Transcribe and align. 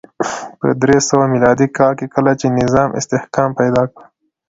په 0.59 0.67
درې 0.81 0.97
سوه 1.09 1.25
میلادي 1.33 1.67
کال 1.77 1.91
کې 1.99 2.05
کله 2.15 2.31
چې 2.39 2.47
نظام 2.59 2.89
استحکام 2.99 3.49
پیدا 3.59 3.83
کړ 3.91 4.01